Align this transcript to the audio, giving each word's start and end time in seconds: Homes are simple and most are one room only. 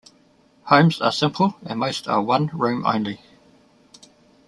Homes 0.63 0.99
are 0.99 1.11
simple 1.11 1.57
and 1.63 1.79
most 1.79 2.07
are 2.07 2.23
one 2.23 2.47
room 2.53 2.87
only. 2.87 3.21